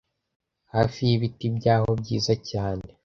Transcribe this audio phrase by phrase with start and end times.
[0.73, 2.87] hafi y ibiti byaho byiza cyane